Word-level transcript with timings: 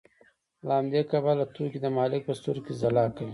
له 0.67 0.71
همدې 0.79 1.01
کبله 1.11 1.45
توکي 1.55 1.79
د 1.81 1.85
مالک 1.97 2.21
په 2.25 2.33
سترګو 2.39 2.63
کې 2.65 2.73
ځلا 2.81 3.05
کوي 3.15 3.29